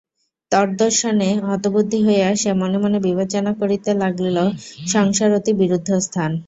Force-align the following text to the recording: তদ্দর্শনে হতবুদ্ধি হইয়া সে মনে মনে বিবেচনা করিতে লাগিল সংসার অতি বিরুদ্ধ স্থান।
তদ্দর্শনে 0.51 1.29
হতবুদ্ধি 1.47 1.99
হইয়া 2.07 2.29
সে 2.41 2.51
মনে 2.61 2.77
মনে 2.83 2.97
বিবেচনা 3.07 3.51
করিতে 3.61 3.91
লাগিল 4.01 4.37
সংসার 4.93 5.29
অতি 5.37 5.51
বিরুদ্ধ 5.61 5.89
স্থান। 6.05 6.31